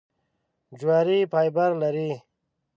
[0.79, 2.09] جواري فایبر لري.